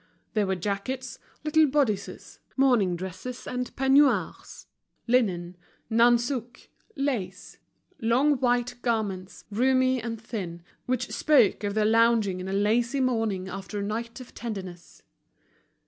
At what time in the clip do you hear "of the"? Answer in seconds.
11.63-11.85